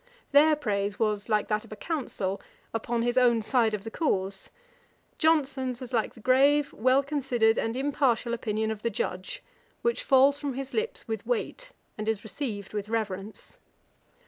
Their 0.31 0.55
praise 0.55 0.97
was, 0.97 1.29
like 1.29 1.47
that 1.49 1.63
of 1.63 1.71
a 1.71 1.75
counsel, 1.75 2.41
upon 2.73 3.03
his 3.03 3.19
own 3.19 3.43
side 3.43 3.75
of 3.75 3.83
the 3.83 3.91
cause: 3.91 4.49
Johnson's 5.19 5.79
was 5.79 5.93
like 5.93 6.15
the 6.15 6.19
grave, 6.19 6.73
well 6.73 7.03
considered, 7.03 7.59
and 7.59 7.75
impartial 7.75 8.33
opinion 8.33 8.71
of 8.71 8.81
the 8.81 8.89
judge, 8.89 9.43
which 9.83 10.01
falls 10.01 10.39
from 10.39 10.55
his 10.55 10.73
lips 10.73 11.07
with 11.07 11.27
weight, 11.27 11.69
and 11.99 12.09
is 12.09 12.23
received 12.23 12.73
with 12.73 12.89
reverence. 12.89 13.57